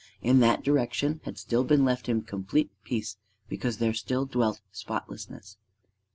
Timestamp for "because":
3.47-3.77